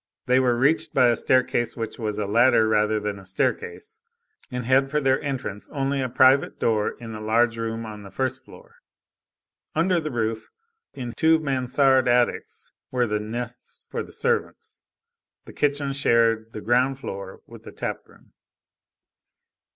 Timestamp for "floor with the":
16.97-17.71